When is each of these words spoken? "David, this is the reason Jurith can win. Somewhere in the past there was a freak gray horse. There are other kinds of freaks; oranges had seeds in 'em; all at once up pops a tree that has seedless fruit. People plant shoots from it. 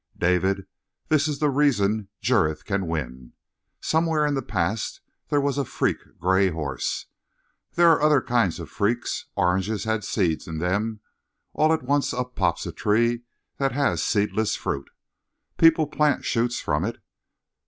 "David, 0.17 0.65
this 1.09 1.27
is 1.27 1.37
the 1.37 1.51
reason 1.51 2.07
Jurith 2.23 2.65
can 2.65 2.87
win. 2.87 3.33
Somewhere 3.81 4.25
in 4.25 4.33
the 4.33 4.41
past 4.41 4.99
there 5.29 5.39
was 5.39 5.59
a 5.59 5.63
freak 5.63 5.97
gray 6.17 6.49
horse. 6.49 7.05
There 7.73 7.87
are 7.91 8.01
other 8.01 8.19
kinds 8.19 8.59
of 8.59 8.67
freaks; 8.71 9.27
oranges 9.35 9.83
had 9.83 10.03
seeds 10.03 10.47
in 10.47 10.59
'em; 10.63 11.01
all 11.53 11.71
at 11.71 11.83
once 11.83 12.15
up 12.15 12.35
pops 12.35 12.65
a 12.65 12.71
tree 12.71 13.21
that 13.57 13.73
has 13.73 14.01
seedless 14.03 14.55
fruit. 14.55 14.89
People 15.57 15.85
plant 15.85 16.25
shoots 16.25 16.59
from 16.59 16.83
it. 16.83 16.97